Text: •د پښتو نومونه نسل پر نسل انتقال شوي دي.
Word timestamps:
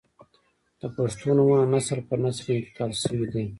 •د 0.81 0.81
پښتو 0.95 1.29
نومونه 1.37 1.65
نسل 1.73 1.99
پر 2.07 2.17
نسل 2.25 2.47
انتقال 2.57 2.91
شوي 3.01 3.27
دي. 3.33 3.43